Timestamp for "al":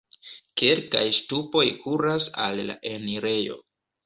2.47-2.63